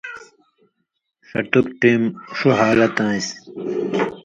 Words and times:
ݜتُک 1.27 1.67
ٹېم 1.79 2.03
ݜُو 2.37 2.49
حالت 2.59 2.95
آن٘سیۡ 3.05 3.37